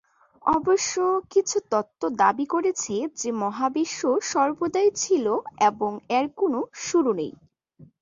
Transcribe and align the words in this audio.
অবশ্য 0.49 0.93
কিছু 1.31 1.57
তত্ত্ব 1.71 2.01
দাবী 2.21 2.45
করেছে 2.53 2.95
যে 3.19 3.29
মহাবিশ্ব 3.41 4.01
সর্বদাই 4.31 4.89
ছিল 5.01 5.25
এবং 5.69 5.91
এর 6.17 6.25
কোন 6.39 6.53
শুরু 6.85 7.11
নেই। 7.19 7.33